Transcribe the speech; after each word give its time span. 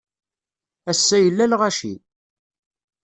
Ass-a, 0.91 1.17
yella 1.19 1.45
lɣaci. 1.51 1.93